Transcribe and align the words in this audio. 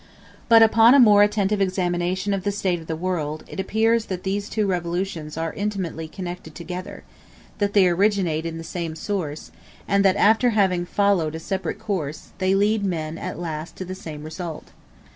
But 0.49 0.63
upon 0.63 0.95
a 0.95 0.99
more 0.99 1.21
attentive 1.21 1.61
examination 1.61 2.33
of 2.33 2.43
the 2.43 2.51
state 2.51 2.79
of 2.79 2.87
the 2.87 2.95
world, 2.95 3.43
it 3.47 3.59
appears 3.59 4.05
that 4.05 4.23
these 4.23 4.49
two 4.49 4.65
revolutions 4.65 5.37
are 5.37 5.53
intimately 5.53 6.07
connected 6.07 6.55
together, 6.55 7.03
that 7.59 7.73
they 7.73 7.87
originate 7.87 8.43
in 8.47 8.57
the 8.57 8.63
same 8.63 8.95
source, 8.95 9.51
and 9.87 10.03
that 10.03 10.15
after 10.15 10.49
having 10.57 10.87
followed 10.87 11.35
a 11.35 11.39
separate 11.39 11.77
course, 11.77 12.29
they 12.39 12.55
lead 12.55 12.83
men 12.83 13.19
at 13.19 13.37
last 13.37 13.75
to 13.75 13.85
the 13.85 13.93
same 13.93 14.23
result. 14.23 14.71